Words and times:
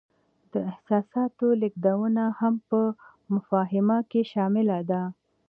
د 0.51 0.53
احساساتو 0.71 1.47
لیږدونه 1.61 2.23
هم 2.39 2.55
په 2.69 2.79
مفاهمه 3.33 3.99
کې 4.11 4.21
شامله 4.31 4.77
ده. 4.89 5.01